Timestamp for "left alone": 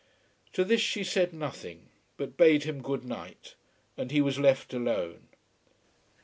4.39-5.27